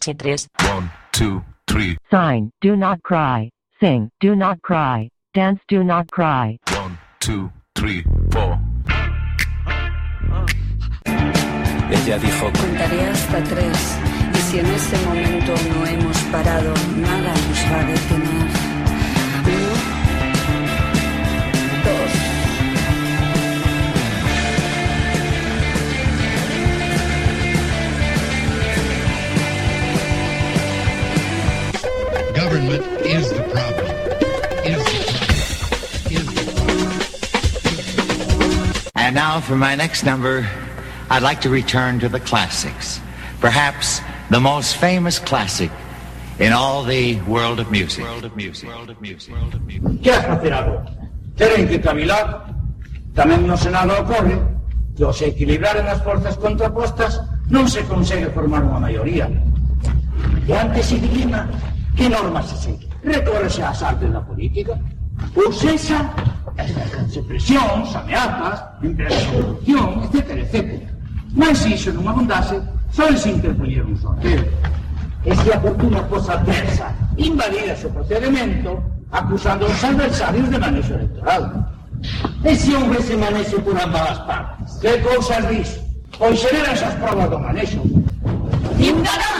[0.00, 0.40] Problem.
[0.40, 0.48] Somos Chitres.
[0.72, 1.96] One, two, three.
[2.10, 3.50] Sign, do not cry.
[3.80, 5.08] Sing, do not cry.
[5.34, 6.58] Dance, do not cry.
[6.72, 8.58] One, two, three, four.
[11.92, 13.98] Ella dijo, Contaré hasta tres
[14.32, 18.59] y si en ese momento no hemos parado, nada nos va a detener.
[32.50, 33.86] Government is the problem.
[34.66, 36.10] Is the problem.
[36.10, 36.90] Is the problem.
[38.96, 40.50] And now for my next number,
[41.10, 42.98] I'd like to return to the classics.
[43.38, 44.00] Perhaps
[44.30, 45.70] the most famous classic
[46.40, 48.02] in all the world of music.
[48.02, 48.68] World of music.
[48.68, 49.32] World of music.
[49.32, 50.02] World of music.
[50.02, 50.90] Que has facer agora?
[51.38, 52.50] Teren que cavilar.
[53.14, 54.34] Tamén no Senado ocorre
[54.98, 59.30] que ao se equilibraren as forzas contrapostas non se consegue formar unha maioría.
[60.50, 61.46] E antes se dilima
[61.96, 62.88] que normas se segue.
[63.04, 64.78] Recórrese ás artes da política.
[65.36, 66.00] Ou sexa,
[66.56, 70.88] exercense presións, ameazas, empresa de corrupción, etc, etc.
[71.34, 72.56] Mas se iso non abundase,
[72.90, 74.42] só se interpoñer un sorteo.
[75.24, 76.88] E se a fortuna fosa adversa,
[77.20, 78.80] invalida o procedimento,
[79.12, 81.42] acusando aos adversarios de manexo electoral.
[82.44, 84.68] E se houvese manexo por ambas as partes?
[84.80, 85.70] Que cousas dis?
[86.16, 87.80] Pois xeran esas provas do manexo.
[88.80, 89.39] Ciudadanos,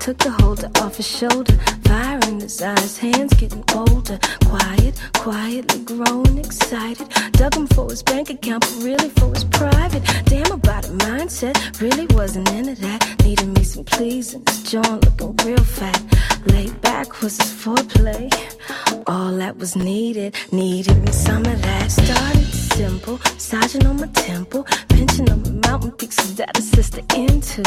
[0.00, 1.54] Took the holder off his shoulder.
[1.84, 4.18] Fire in his eyes, hands getting older.
[4.46, 7.08] Quiet, quietly growing excited.
[7.32, 10.02] Dug him for his bank account, but really for his private.
[10.24, 11.80] Damn about it, mindset.
[11.80, 13.22] Really wasn't into that.
[13.22, 14.42] Needed me some pleasing.
[14.48, 16.02] His joint looking real fat.
[16.46, 18.28] Laid back was his foreplay.
[19.06, 21.92] All that was needed, needed me some of that.
[21.92, 27.02] Started simple, massaging on my temple, pinching on my mountain peaks, cause that is sister
[27.14, 27.62] into.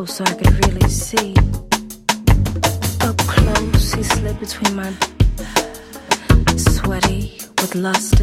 [0.00, 1.34] Close so I could really see.
[3.02, 4.92] Up close, he slid between my
[6.56, 8.19] sweaty with lust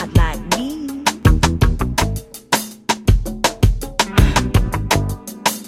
[0.00, 1.04] hard like me.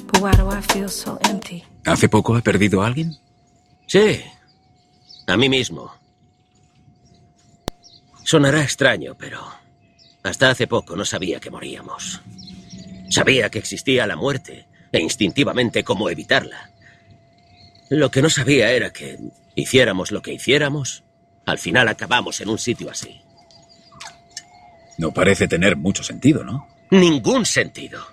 [0.07, 1.65] But why do I feel so empty?
[1.85, 3.17] ¿Hace poco ha perdido a alguien?
[3.87, 4.23] Sí,
[5.27, 5.93] a mí mismo.
[8.25, 9.41] Sonará extraño, pero
[10.23, 12.21] hasta hace poco no sabía que moríamos.
[13.11, 16.71] Sabía que existía la muerte e instintivamente cómo evitarla.
[17.91, 19.19] Lo que no sabía era que,
[19.55, 21.03] hiciéramos lo que hiciéramos,
[21.45, 23.22] al final acabamos en un sitio así.
[24.99, 26.69] No parece tener mucho sentido, ¿no?
[26.91, 28.05] Ningún sentido.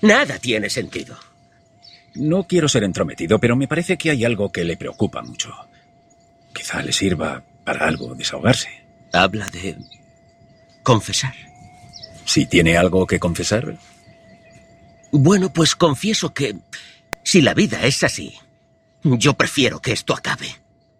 [0.00, 1.16] Nada tiene sentido.
[2.14, 5.54] No quiero ser entrometido, pero me parece que hay algo que le preocupa mucho.
[6.54, 8.68] Quizá le sirva para algo desahogarse.
[9.12, 9.76] Habla de
[10.82, 11.34] confesar.
[12.24, 13.76] Si tiene algo que confesar,
[15.10, 16.56] Bueno, pues confieso que
[17.22, 18.34] si la vida es así,
[19.02, 20.46] yo prefiero que esto acabe.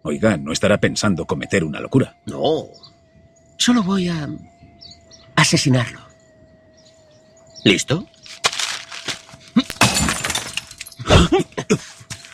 [0.03, 2.15] oiga, no estará pensando cometer una locura.
[2.25, 2.65] No.
[3.57, 4.27] Solo voy a
[5.35, 6.01] asesinarlo.
[7.63, 8.07] ¿Listo?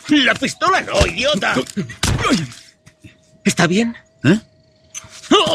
[0.08, 1.54] ¡La pistola no, idiota!
[3.44, 3.96] ¿Está bien?
[4.24, 4.40] ¿Eh?
[5.30, 5.54] ¡Oh!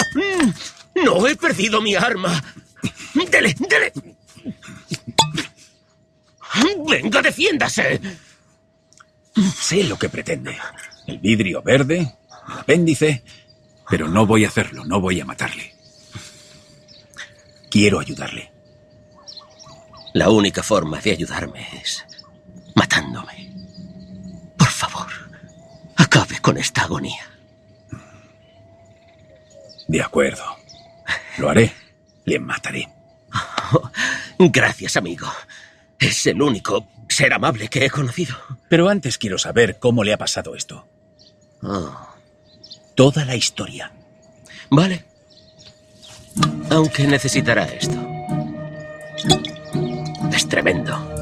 [1.03, 2.41] ¡No he perdido mi arma!
[3.13, 3.91] ¡Dele, dele!
[6.87, 7.99] ¡Venga, defiéndase!
[9.59, 10.57] Sé lo que pretende.
[11.07, 13.23] El vidrio verde, el apéndice,
[13.89, 15.74] pero no voy a hacerlo, no voy a matarle.
[17.75, 18.53] Quiero ayudarle.
[20.13, 22.05] La única forma de ayudarme es
[22.73, 23.51] matándome.
[24.57, 25.07] Por favor,
[25.97, 27.21] acabe con esta agonía.
[29.89, 30.45] De acuerdo.
[31.37, 31.73] Lo haré.
[32.23, 32.87] Le mataré.
[34.39, 35.27] Gracias, amigo.
[35.99, 38.37] Es el único ser amable que he conocido.
[38.69, 40.87] Pero antes quiero saber cómo le ha pasado esto.
[41.61, 41.93] Oh,
[42.95, 43.91] Toda la historia.
[44.69, 45.03] vale.
[46.69, 47.95] Aunque necesitará esto.
[50.33, 51.14] Es tremendo.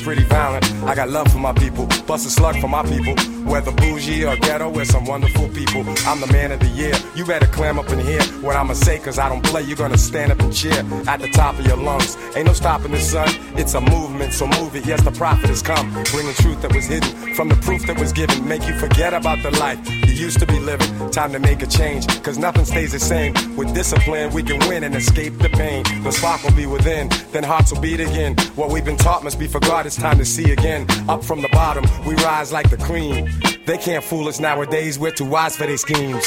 [0.00, 0.64] Pretty violent.
[0.84, 3.14] I got love for my people, bust a slug for my people.
[3.44, 5.84] Whether bougie or ghetto, we're some wonderful people.
[6.06, 6.94] I'm the man of the year.
[7.14, 9.62] You better clam up and hear what I'ma say, cause I don't play.
[9.62, 12.16] You're gonna stand up and cheer at the top of your lungs.
[12.36, 14.86] Ain't no stopping the sun, it's a movement, so move it.
[14.86, 18.12] Yes, the prophet has come, bringing truth that was hidden from the proof that was
[18.12, 18.46] given.
[18.46, 19.78] Make you forget about the life
[20.20, 21.10] used to be living.
[21.10, 23.32] Time to make a change, cause nothing stays the same.
[23.56, 25.82] With discipline, we can win and escape the pain.
[26.02, 28.36] The spark will be within, then hearts will beat again.
[28.54, 30.86] What we've been taught must be forgot, it's time to see again.
[31.08, 33.28] Up from the bottom, we rise like the cream.
[33.66, 36.24] They can't fool us nowadays, we're too wise for their schemes.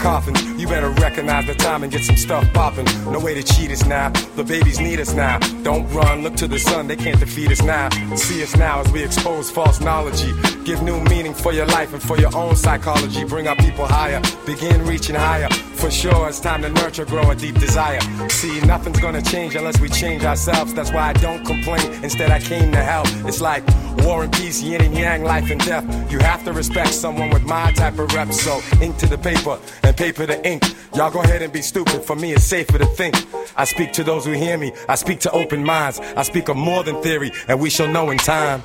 [0.00, 0.42] Coffins.
[0.60, 2.86] You better recognize the time and get some stuff popping.
[3.12, 4.10] No way to cheat us now.
[4.36, 5.38] The babies need us now.
[5.62, 6.86] Don't run, look to the sun.
[6.88, 7.88] They can't defeat us now.
[8.16, 10.22] See us now as we expose false knowledge.
[10.64, 13.24] Give new meaning for your life and for your own psychology.
[13.24, 14.20] Bring our people higher.
[14.46, 15.48] Begin reaching higher.
[15.80, 18.00] For sure, it's time to nurture, grow a deep desire.
[18.28, 20.74] See, nothing's gonna change unless we change ourselves.
[20.74, 21.90] That's why I don't complain.
[22.04, 23.06] Instead, I came to help.
[23.26, 23.64] It's like
[24.04, 25.84] war and peace, yin and yang, life and death.
[26.12, 28.30] You have to respect someone with my type of rep.
[28.30, 30.64] So, ink to the paper and paper to ink.
[30.94, 32.02] Y'all go ahead and be stupid.
[32.02, 33.16] For me, it's safer to think.
[33.56, 34.72] I speak to those who hear me.
[34.86, 35.98] I speak to open minds.
[35.98, 38.62] I speak of more than theory, and we shall know in time.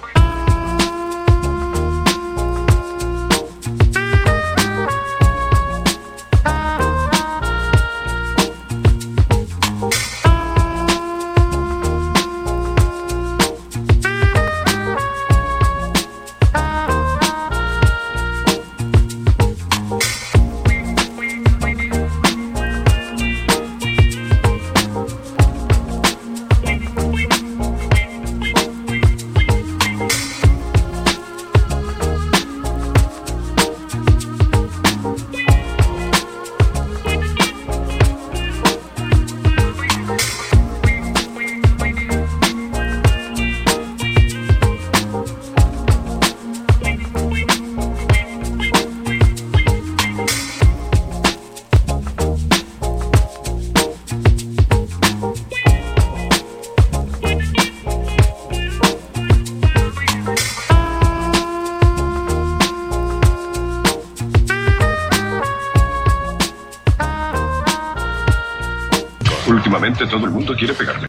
[69.97, 71.07] Todo el mundo quiere pegarme.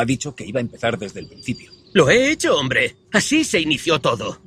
[0.00, 1.70] Ha dicho que iba a empezar desde el principio.
[1.92, 2.96] Lo he hecho, hombre.
[3.12, 4.40] Así se inició todo.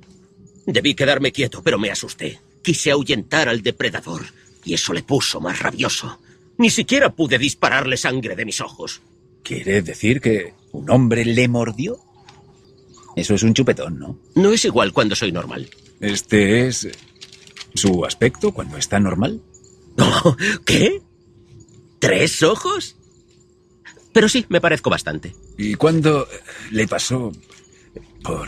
[0.65, 2.39] Debí quedarme quieto, pero me asusté.
[2.61, 4.23] Quise ahuyentar al depredador,
[4.63, 6.19] y eso le puso más rabioso.
[6.57, 9.01] Ni siquiera pude dispararle sangre de mis ojos.
[9.43, 11.99] ¿Quiere decir que un hombre le mordió?
[13.15, 14.17] Eso es un chupetón, ¿no?
[14.35, 15.69] No es igual cuando soy normal.
[15.99, 16.87] ¿Este es
[17.75, 19.41] su aspecto cuando está normal?
[20.65, 21.01] ¿Qué?
[21.99, 22.95] ¿Tres ojos?
[24.13, 25.35] Pero sí, me parezco bastante.
[25.57, 26.27] ¿Y cuándo
[26.71, 27.31] le pasó
[28.23, 28.47] por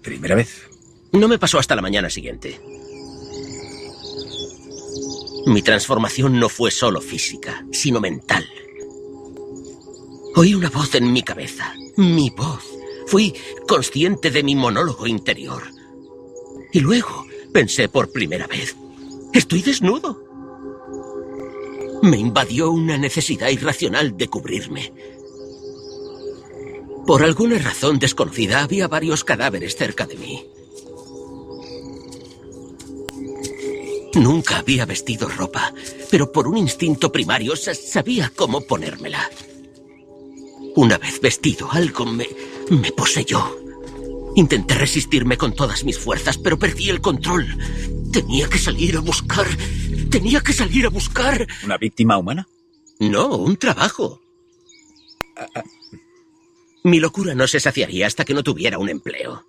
[0.00, 0.62] primera vez?
[1.12, 2.60] No me pasó hasta la mañana siguiente.
[5.46, 8.48] Mi transformación no fue solo física, sino mental.
[10.36, 12.64] Oí una voz en mi cabeza, mi voz.
[13.08, 13.34] Fui
[13.66, 15.64] consciente de mi monólogo interior.
[16.72, 18.76] Y luego pensé por primera vez,
[19.34, 20.21] estoy desnudo.
[22.02, 24.92] Me invadió una necesidad irracional de cubrirme.
[27.06, 30.44] Por alguna razón desconocida había varios cadáveres cerca de mí.
[34.14, 35.72] Nunca había vestido ropa,
[36.10, 39.30] pero por un instinto primario sa- sabía cómo ponérmela.
[40.76, 42.28] Una vez vestido, algo me,
[42.70, 43.58] me poseyó.
[44.34, 47.46] Intenté resistirme con todas mis fuerzas, pero perdí el control.
[48.12, 49.46] Tenía que salir a buscar.
[50.12, 51.46] Tenía que salir a buscar.
[51.64, 52.46] ¿Una víctima humana?
[53.00, 54.20] No, un trabajo.
[56.84, 59.46] Mi locura no se saciaría hasta que no tuviera un empleo.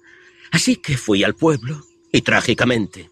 [0.52, 3.10] Así que fui al pueblo y trágicamente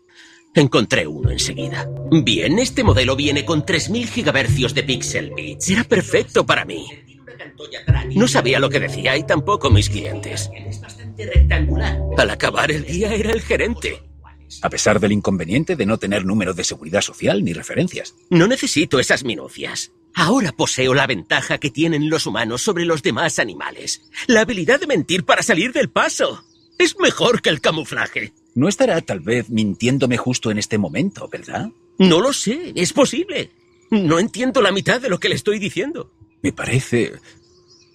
[0.55, 1.89] encontré uno enseguida.
[2.09, 5.69] Bien, este modelo viene con 3000 gigahercios de pixel bits.
[5.69, 6.87] Era perfecto para mí.
[8.15, 10.49] No sabía lo que decía y tampoco mis clientes.
[12.17, 14.10] Al acabar el día era el gerente.
[14.61, 18.15] A pesar del inconveniente de no tener número de seguridad social ni referencias.
[18.29, 19.91] No necesito esas minucias.
[20.13, 24.01] Ahora poseo la ventaja que tienen los humanos sobre los demás animales.
[24.27, 26.43] La habilidad de mentir para salir del paso.
[26.77, 28.33] Es mejor que el camuflaje.
[28.53, 31.69] No estará tal vez mintiéndome justo en este momento, ¿verdad?
[31.97, 33.51] No lo sé, es posible.
[33.89, 36.11] No entiendo la mitad de lo que le estoy diciendo.
[36.41, 37.13] Me parece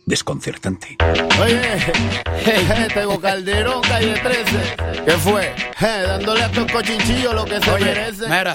[0.07, 0.97] desconcertante.
[1.42, 5.03] Oye, tengo Calderón, calle 13.
[5.05, 5.53] ¿Qué fue?
[5.79, 8.23] Hey, dándole a estos cochinchillos lo que se Oye, merece.
[8.29, 8.55] mira,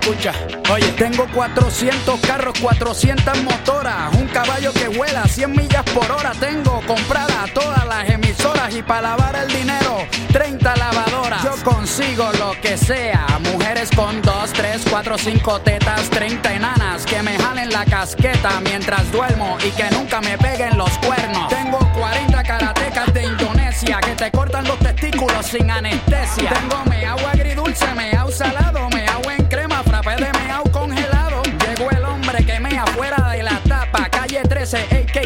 [0.00, 0.32] escucha.
[0.72, 6.32] Oye, tengo 400 carros, 400 motoras, un caballo que vuela 100 millas por hora.
[6.38, 11.42] Tengo compradas todas las emisoras y para lavar el dinero, 30 lavadoras.
[11.42, 17.22] Yo consigo lo que sea, mujeres con 2, 3, 4, 5 tetas, 30 enanas que
[17.22, 21.48] me jalen la casqueta mientras duermo y que nunca me peguen los cuernos.
[21.48, 26.50] Tengo 40 karatecas de Indonesia que te cortan los testículos sin anestesia.
[26.50, 28.88] Tengo me agua agridulce, me salado,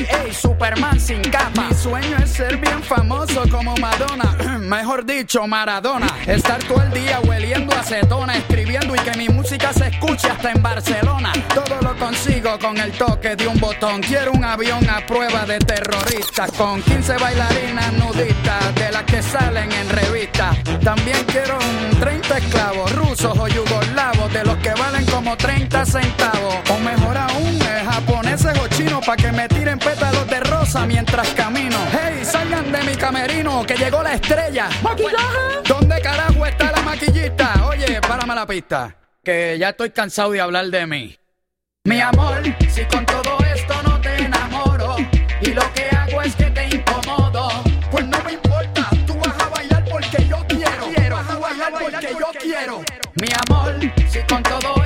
[0.04, 0.32] 13, a.k.a.
[0.32, 1.68] Superman sin capa.
[1.68, 6.06] Mi sueño es ser bien famoso como Madonna, mejor dicho, Maradona.
[6.26, 10.62] Estar todo el día hueliendo acetona, escribiendo y que mi música se escuche hasta en
[10.62, 11.32] Barcelona.
[11.54, 14.00] Todo lo consigo con el toque de un botón.
[14.00, 19.70] Quiero un avión a prueba de terroristas, con 15 bailarinas nudistas, de las que salen
[19.72, 20.56] en revistas.
[20.82, 26.54] También quiero un 30 esclavos rusos o yugoslavos, de los que valen como 30 centavos.
[26.70, 31.28] O mejor aún, eh, japoneses o chinos, pa' que me tiren pétalos de rosa mientras
[31.30, 31.76] camino.
[31.90, 34.68] Hey, salgan camerino, que llegó la estrella.
[34.82, 35.62] ¿Maquillaje?
[35.66, 37.66] ¿Dónde carajo está la maquillista?
[37.66, 41.16] Oye, párame la pista, que ya estoy cansado de hablar de mí.
[41.84, 44.96] Mi amor, si con todo esto no te enamoro
[45.40, 47.48] y lo que hago es que te incomodo,
[47.90, 51.72] pues no me importa, tú vas a bailar porque yo quiero, quiero, vas a bailar
[51.72, 52.82] porque yo quiero.
[53.16, 53.74] Mi amor,
[54.08, 54.79] si con todo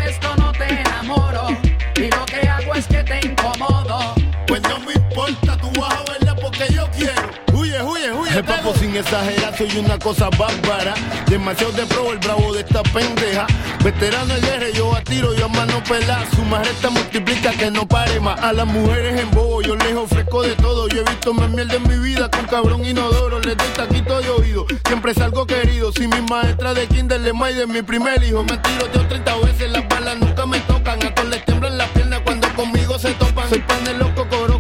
[8.35, 10.93] El papo sin exagerar, soy una cosa bárbara.
[11.27, 13.47] Demasiado de pro, el bravo de esta pendeja.
[13.85, 16.27] Veterano de guerra, yo a tiro, yo a mano pelada.
[16.35, 18.41] Su recta multiplica que no pare más.
[18.41, 20.89] A las mujeres en bobo, yo les ofrezco de todo.
[20.89, 23.39] Yo he visto más mierda en mi vida con cabrón inodoro.
[23.39, 25.93] Les doy taquito de oído, siempre salgo querido.
[25.93, 28.43] Si mi maestra de kinder le de mi primer hijo.
[28.43, 31.01] Me tiro de 30 veces, las balas nunca me tocan.
[31.07, 33.49] A todos les temblan las piernas cuando conmigo se topan.
[33.49, 34.54] Soy pan de loco coroco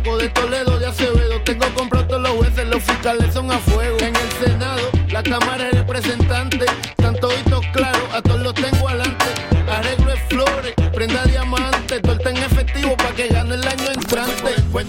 [3.05, 3.99] fiscales son a fuego.
[4.01, 6.64] En el Senado, la Cámara es representante.
[6.88, 9.27] Están toditos claros, a todos los tengo adelante.
[9.71, 12.01] Arreglo de flores, prenda diamante.
[12.01, 14.55] Torta en efectivo para que gane el año entrante.
[14.73, 14.87] Pues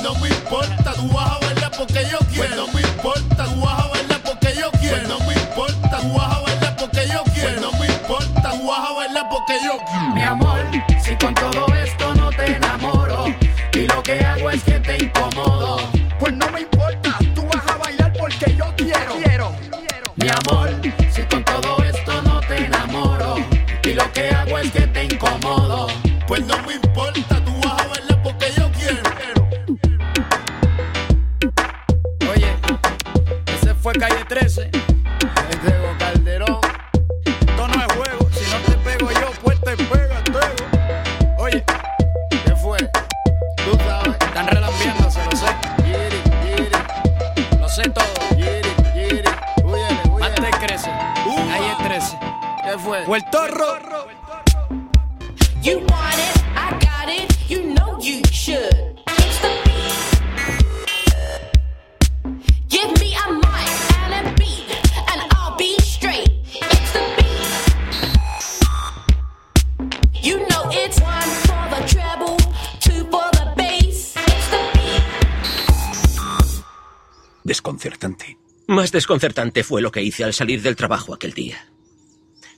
[79.16, 81.66] desconcertante fue lo que hice al salir del trabajo aquel día.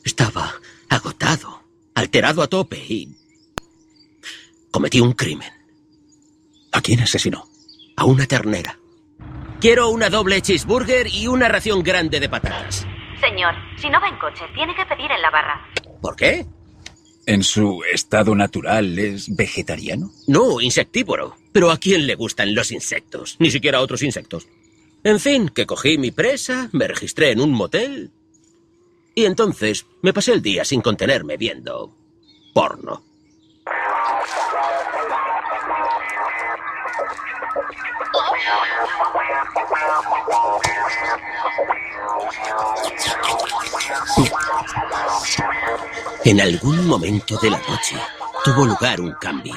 [0.04, 0.56] Estaba
[0.89, 1.62] agotado,
[1.93, 3.15] alterado a tope y...
[4.72, 5.50] Cometí un crimen.
[6.72, 7.48] ¿A quién asesinó?
[7.96, 8.80] A una ternera.
[9.62, 12.88] Quiero una doble cheeseburger y una ración grande de patatas.
[13.22, 15.62] Señor, si no va en coche, tiene que pedir en la barra.
[16.02, 16.46] ¿Por qué?
[17.28, 20.12] ¿En su estado natural es vegetariano?
[20.28, 21.36] No, insectívoro.
[21.52, 23.36] Pero ¿a quién le gustan los insectos?
[23.39, 24.48] Ni siquiera a otros insectos.
[25.08, 28.12] En fin, que cogí mi presa, me registré en un motel
[29.15, 31.96] y entonces me pasé el día sin contenerme viendo
[32.54, 33.06] porno.
[46.26, 47.96] En algún momento de la noche
[48.43, 49.56] tuvo lugar un cambio.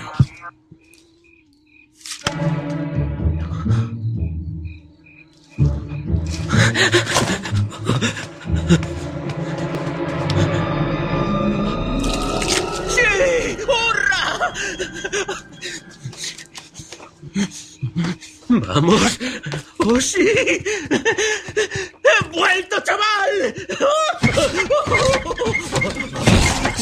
[12.89, 13.57] ¡Sí!
[13.67, 14.53] ¡Hurra!
[18.49, 19.19] ¡Vamos!
[19.79, 20.27] ¡Oh, sí!
[20.29, 20.65] ¡He
[22.33, 23.55] vuelto, chaval!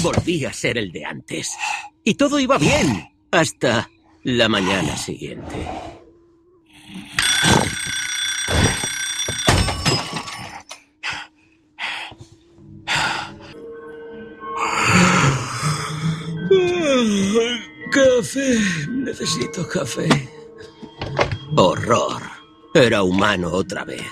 [0.02, 1.50] Volví a ser el de antes.
[2.04, 3.08] Y todo iba bien.
[3.30, 3.90] Hasta
[4.24, 5.97] la mañana siguiente.
[17.90, 18.58] Café.
[18.90, 20.08] Necesito café.
[21.56, 22.22] Horror.
[22.74, 24.02] Era humano otra vez.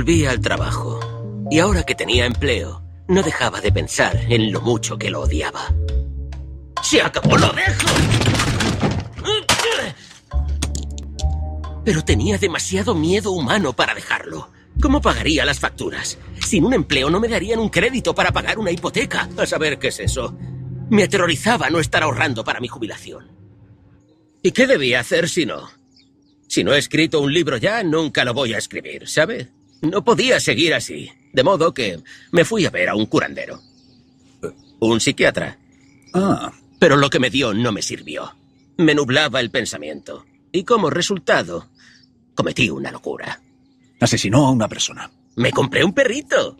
[0.00, 0.98] Volví al trabajo.
[1.50, 5.74] Y ahora que tenía empleo, no dejaba de pensar en lo mucho que lo odiaba.
[6.82, 7.86] ¡Se acabó, lo dejo!
[11.84, 14.48] Pero tenía demasiado miedo humano para dejarlo.
[14.80, 16.16] ¿Cómo pagaría las facturas?
[16.38, 19.28] Sin un empleo no me darían un crédito para pagar una hipoteca.
[19.36, 20.34] A saber qué es eso.
[20.88, 23.30] Me aterrorizaba no estar ahorrando para mi jubilación.
[24.42, 25.68] ¿Y qué debía hacer si no?
[26.48, 29.59] Si no he escrito un libro ya, nunca lo voy a escribir, ¿sabe?
[29.82, 31.10] No podía seguir así.
[31.32, 32.00] De modo que
[32.32, 33.60] me fui a ver a un curandero.
[34.80, 35.58] Un psiquiatra.
[36.12, 36.52] Ah.
[36.78, 38.34] Pero lo que me dio no me sirvió.
[38.78, 40.24] Me nublaba el pensamiento.
[40.52, 41.68] Y como resultado,
[42.34, 43.40] cometí una locura.
[44.00, 45.10] Asesinó a una persona.
[45.36, 46.56] Me compré un perrito.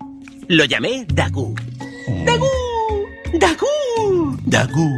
[0.49, 1.55] Lo llamé Dagu.
[2.25, 2.47] ¡Dagu!
[3.39, 4.37] ¡Dagu!
[4.45, 4.91] ¡Dagu!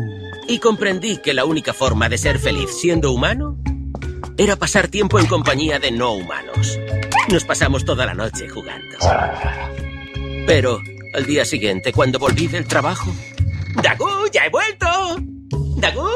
[0.49, 3.57] Y comprendí que la única forma de ser feliz siendo humano
[4.37, 6.79] era pasar tiempo en compañía de no humanos.
[7.33, 8.99] Nos pasamos toda la noche jugando.
[10.47, 10.83] Pero
[11.15, 13.11] al día siguiente, cuando volví del trabajo...
[13.83, 14.07] ¡Dagu!
[14.31, 14.87] ¡Ya he vuelto!
[15.79, 16.09] ¡Dagu!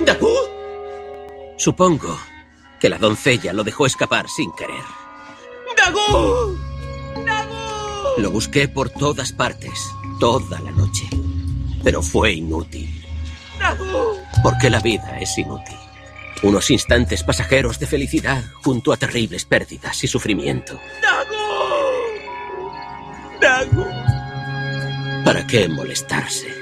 [0.00, 0.34] ¡Dagu!
[1.56, 2.18] Supongo
[2.78, 4.84] que la doncella lo dejó escapar sin querer.
[5.78, 6.58] ¡Dagu!
[8.18, 9.88] Lo busqué por todas partes,
[10.20, 11.08] toda la noche.
[11.82, 13.02] Pero fue inútil.
[14.42, 15.81] Porque la vida es inútil.
[16.42, 20.80] Unos instantes pasajeros de felicidad junto a terribles pérdidas y sufrimiento.
[23.40, 23.84] ¡Dagu!
[25.24, 26.61] ¿Para qué molestarse?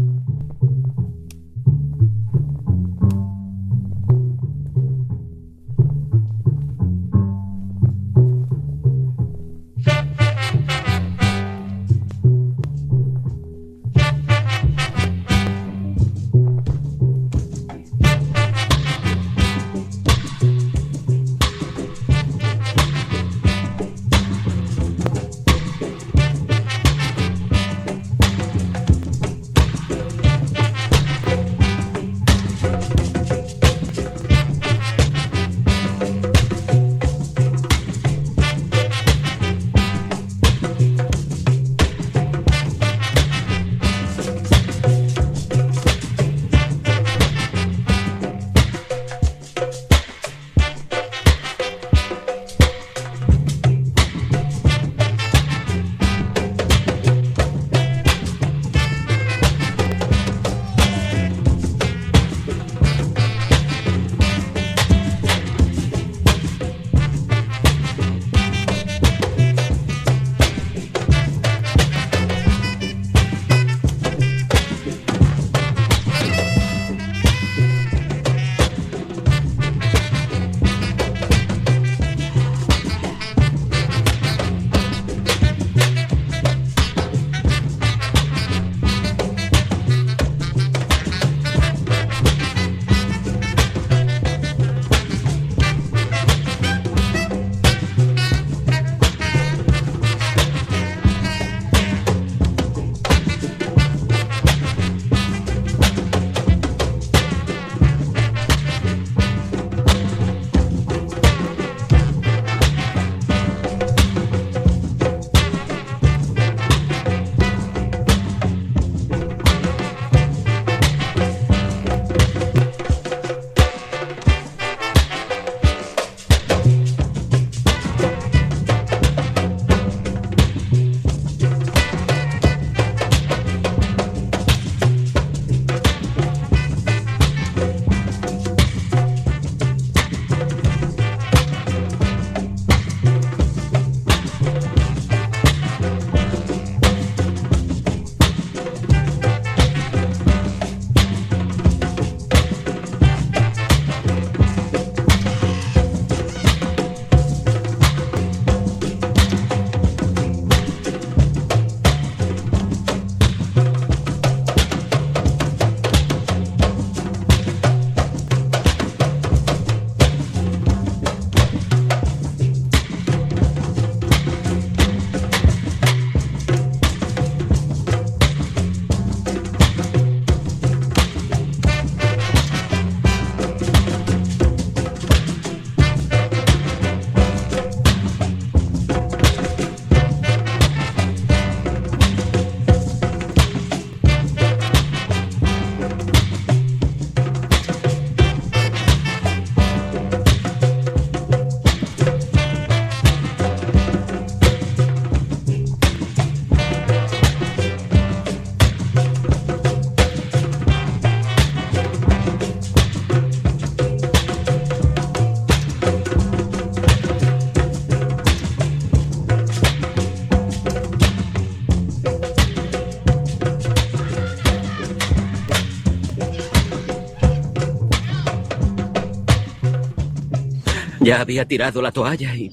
[231.11, 232.49] Ya había tirado la toalla y...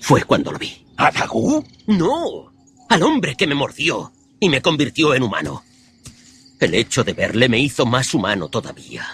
[0.00, 0.86] Fue cuando lo vi.
[0.96, 1.64] ¿A Dagú?
[1.88, 2.52] No,
[2.88, 5.64] al hombre que me mordió y me convirtió en humano.
[6.60, 9.04] El hecho de verle me hizo más humano todavía,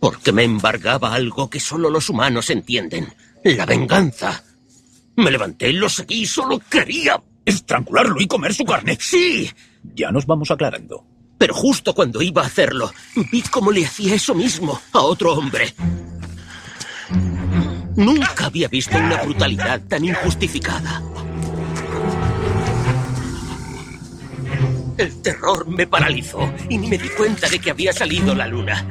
[0.00, 3.12] porque me embargaba algo que solo los humanos entienden,
[3.44, 4.42] la venganza.
[5.16, 7.22] Me levanté, lo seguí, solo quería...
[7.44, 8.96] ¿Estrangularlo y comer su carne?
[8.98, 9.50] Sí.
[9.94, 11.04] Ya nos vamos aclarando.
[11.36, 12.90] Pero justo cuando iba a hacerlo,
[13.30, 15.74] vi cómo le hacía eso mismo a otro hombre.
[17.98, 21.02] Nunca había visto una brutalidad tan injustificada.
[24.96, 28.86] El terror me paralizó y ni me di cuenta de que había salido la luna.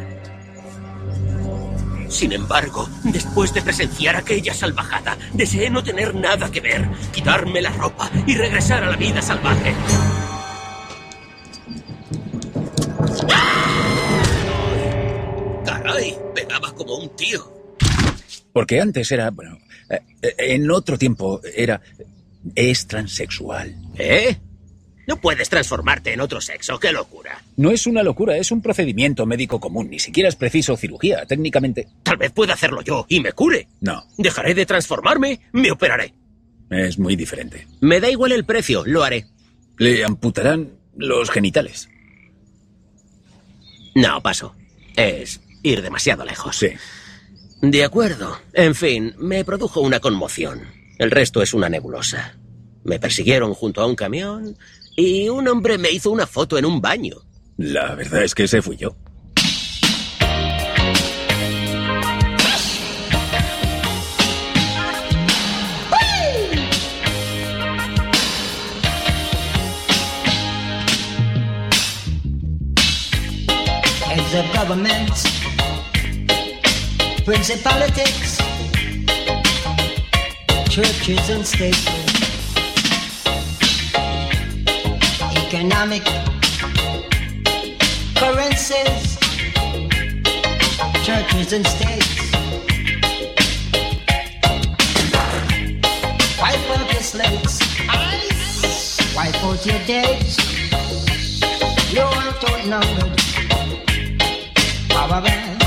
[2.10, 7.72] Sin embargo, después de presenciar aquella salvajada, deseé no tener nada que ver, quitarme la
[7.72, 9.74] ropa y regresar a la vida salvaje.
[15.66, 17.58] Caray, pegaba como un tío.
[18.58, 20.00] Porque antes era, bueno, eh,
[20.40, 21.80] en otro tiempo era...
[22.56, 23.76] es transexual.
[24.00, 24.36] ¿Eh?
[25.06, 27.44] No puedes transformarte en otro sexo, qué locura.
[27.56, 31.88] No es una locura, es un procedimiento médico común, ni siquiera es preciso cirugía, técnicamente.
[32.02, 33.68] Tal vez pueda hacerlo yo y me cure.
[33.80, 36.16] No, Dejaré de transformarme, me operaré.
[36.72, 37.68] es muy diferente.
[37.82, 39.28] Me da igual el precio, lo haré.
[39.78, 41.90] Le amputarán los genitales.
[43.94, 44.56] No, paso.
[44.96, 46.56] Es ir demasiado lejos.
[46.58, 46.70] Sí.
[47.62, 48.38] De acuerdo.
[48.54, 50.62] En fin, me produjo una conmoción.
[51.00, 52.38] El resto es una nebulosa.
[52.84, 54.58] Me persiguieron junto a un camión
[54.96, 57.18] y un hombre me hizo una foto en un baño.
[57.58, 58.96] La verdad es que ese fui yo.
[74.54, 75.10] Government,
[77.28, 78.38] principalities,
[80.70, 81.86] churches and states,
[85.36, 86.06] economic
[88.16, 89.18] currencies,
[91.04, 92.32] churches and states.
[96.40, 97.60] Wipe out your slates,
[99.14, 100.38] wipe out your days.
[101.92, 103.20] You aren't outnumbered.
[104.88, 105.67] Power man.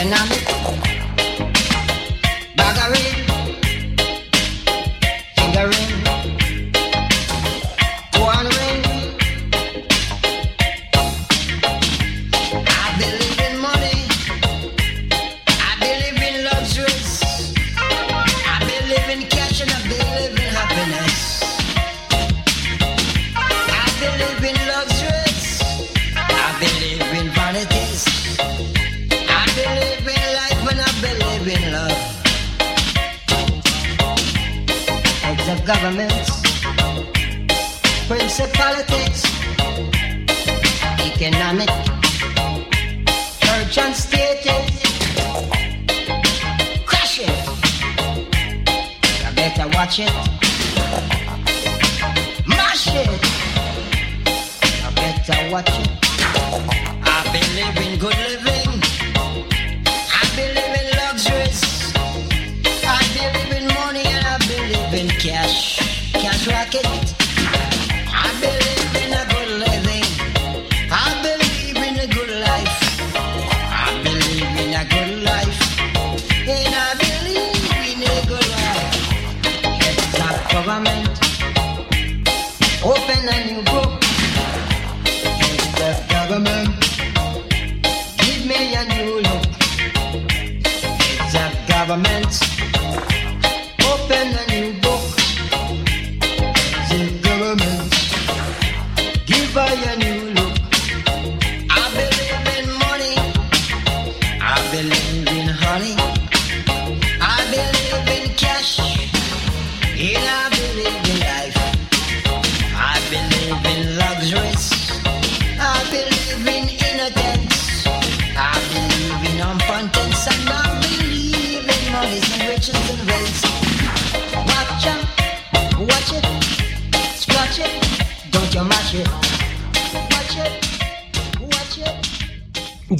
[0.00, 0.49] economic,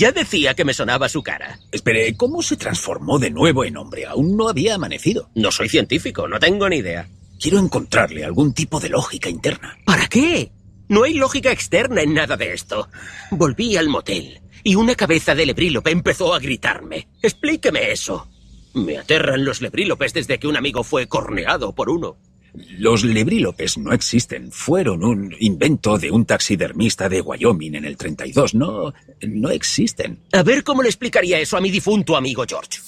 [0.00, 1.58] Ya decía que me sonaba su cara.
[1.70, 4.06] Espere, ¿cómo se transformó de nuevo en hombre?
[4.06, 5.28] Aún no había amanecido.
[5.34, 7.06] No soy científico, no tengo ni idea.
[7.38, 9.76] Quiero encontrarle algún tipo de lógica interna.
[9.84, 10.52] ¿Para qué?
[10.88, 12.88] No hay lógica externa en nada de esto.
[13.30, 17.08] Volví al motel y una cabeza de lebrílope empezó a gritarme.
[17.20, 18.26] Explíqueme eso.
[18.72, 22.16] Me aterran los lebrílopes desde que un amigo fue corneado por uno.
[22.54, 24.50] Los lebrílopes no existen.
[24.52, 28.54] Fueron un invento de un taxidermista de Wyoming en el 32.
[28.54, 28.92] No,
[29.22, 30.18] no existen.
[30.32, 32.80] A ver cómo le explicaría eso a mi difunto amigo George.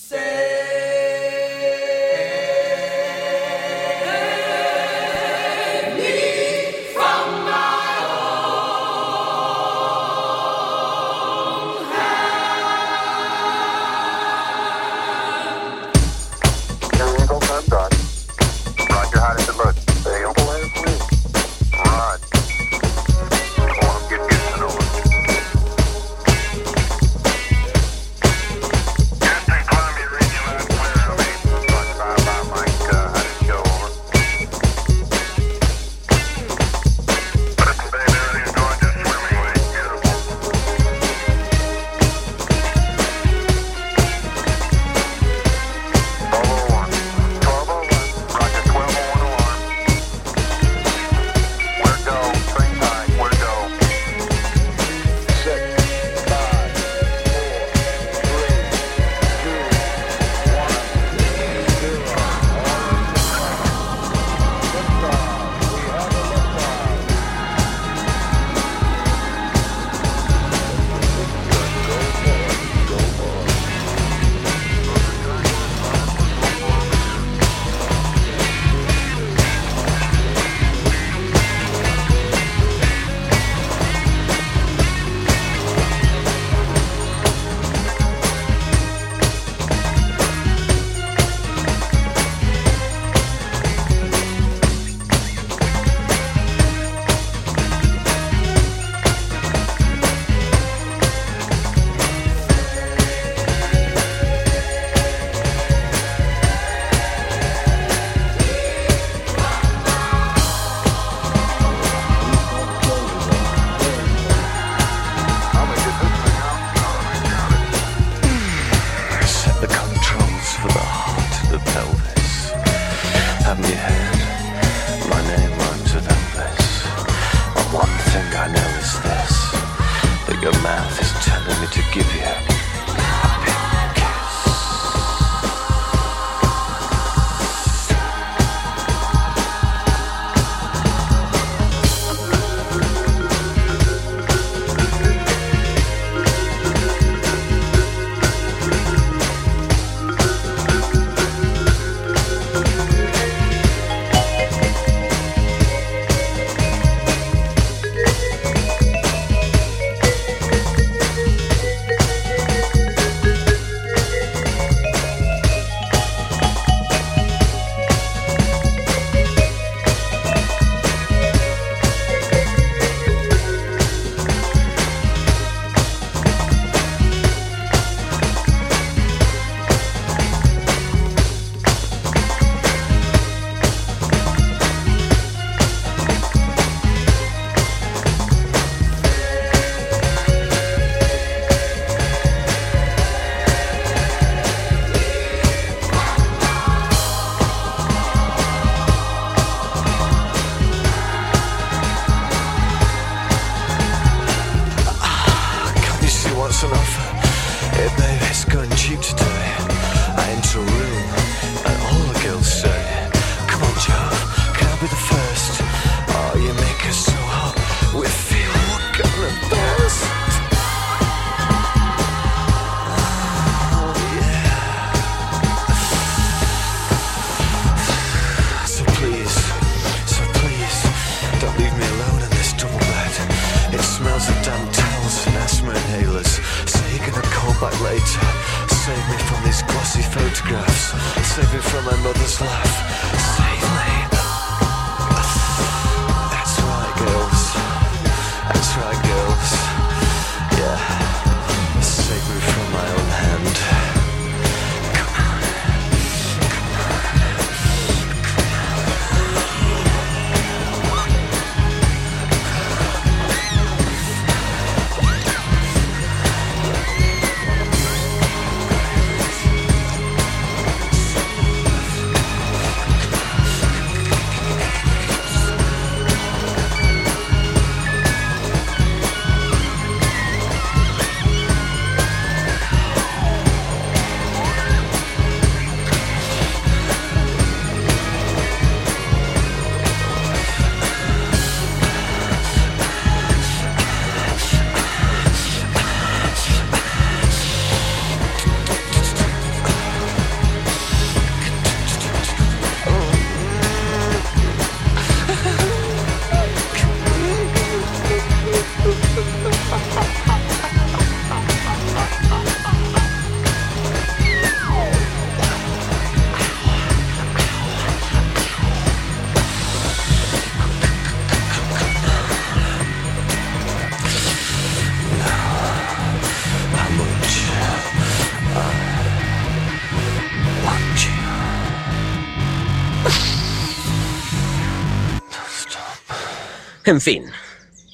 [336.92, 337.24] En fin,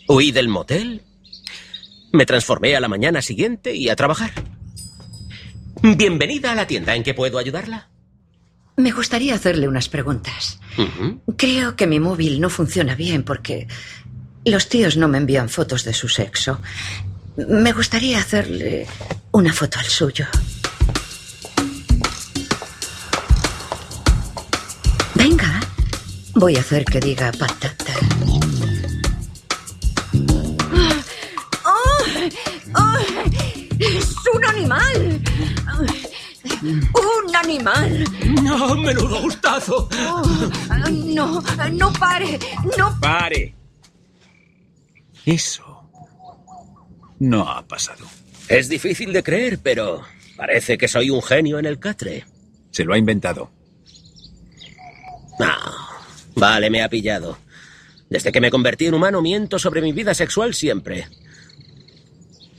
[0.09, 1.03] huí del motel,
[2.11, 4.32] me transformé a la mañana siguiente y a trabajar.
[5.80, 6.96] Bienvenida a la tienda.
[6.96, 7.90] ¿En qué puedo ayudarla?
[8.76, 10.59] Me gustaría hacerle unas preguntas.
[11.36, 13.68] Creo que mi móvil no funciona bien porque
[14.44, 16.61] los tíos no me envían fotos de su sexo.
[17.36, 18.88] Me gustaría hacerle
[19.30, 20.26] una foto al suyo.
[25.14, 25.61] Venga,
[26.34, 27.94] voy a hacer que diga patata.
[34.71, 35.23] Animal!
[36.62, 38.05] ¡Un animal!
[38.43, 39.89] No, menudo gustazo.
[40.09, 40.23] Oh,
[40.91, 41.43] no,
[41.73, 42.39] no pare,
[42.77, 43.55] no ¡Pare!
[45.25, 45.91] Eso
[47.19, 48.07] no ha pasado.
[48.49, 50.03] Es difícil de creer, pero
[50.37, 52.25] parece que soy un genio en el catre.
[52.71, 53.51] Se lo ha inventado.
[55.41, 56.01] Ah,
[56.35, 57.39] vale, me ha pillado.
[58.09, 61.09] Desde que me convertí en humano miento sobre mi vida sexual siempre.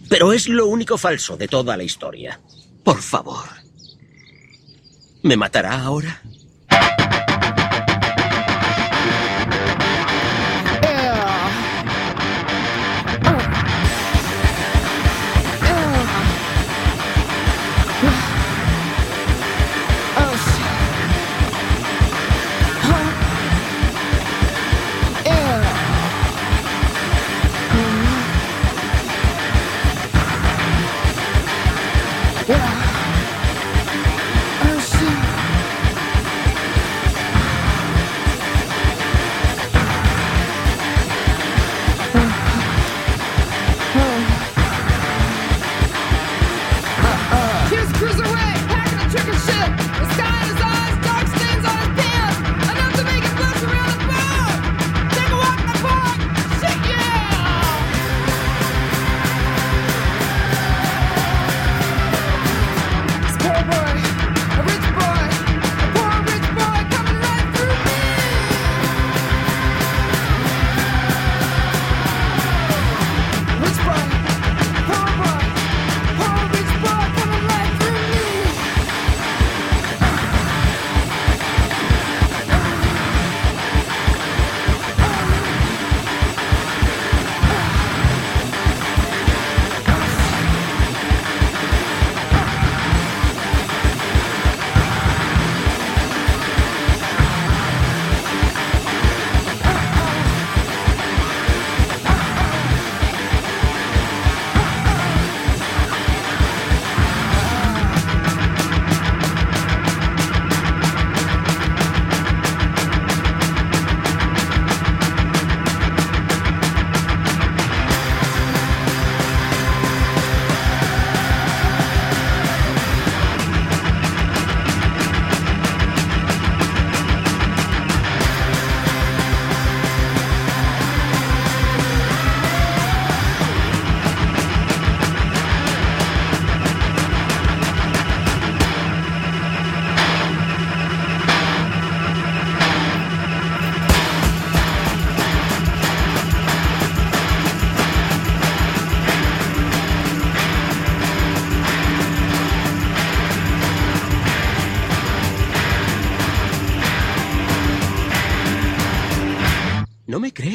[0.09, 2.39] Pero es lo único falso de toda la historia.
[2.83, 3.45] Por favor.
[5.21, 6.21] ¿Me matará ahora?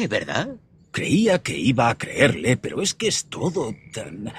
[0.07, 0.55] ¿Verdad?
[0.91, 4.31] Creía que iba a creerle, pero es que es todo tan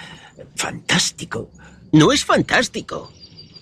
[0.54, 1.50] fantástico.
[1.92, 3.12] No es fantástico.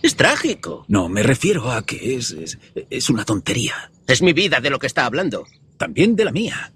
[0.02, 0.84] Es trágico.
[0.88, 2.58] No, me refiero a que es, es,
[2.90, 3.90] es una tontería.
[4.06, 5.46] Es mi vida de lo que está hablando.
[5.76, 6.72] También de la mía.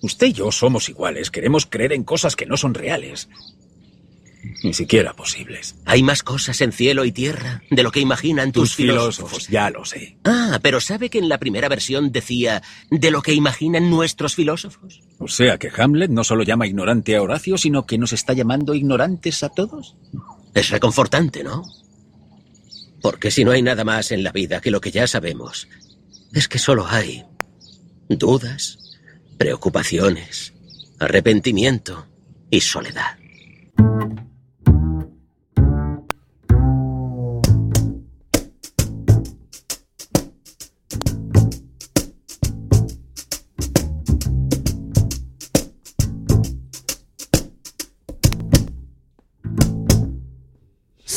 [0.00, 1.30] Usted y yo somos iguales.
[1.30, 3.28] Queremos creer en cosas que no son reales.
[4.62, 5.74] Ni siquiera posibles.
[5.84, 9.70] Hay más cosas en cielo y tierra de lo que imaginan tus, Tus filósofos, ya
[9.70, 10.18] lo sé.
[10.24, 15.02] Ah, pero ¿sabe que en la primera versión decía de lo que imaginan nuestros filósofos?
[15.18, 18.74] O sea que Hamlet no solo llama ignorante a Horacio, sino que nos está llamando
[18.74, 19.96] ignorantes a todos.
[20.54, 21.62] Es reconfortante, ¿no?
[23.02, 25.68] Porque si no hay nada más en la vida que lo que ya sabemos,
[26.32, 27.24] es que solo hay
[28.08, 28.78] dudas,
[29.38, 30.54] preocupaciones,
[30.98, 32.06] arrepentimiento
[32.50, 33.18] y soledad.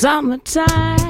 [0.02, 1.09] Summertime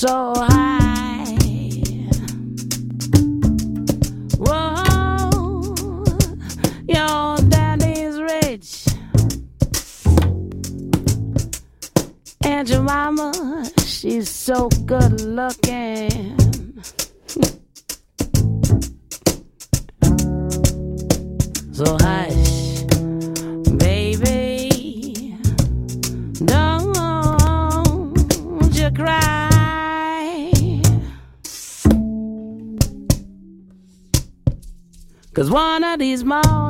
[0.00, 0.29] So
[36.00, 36.69] these mountains.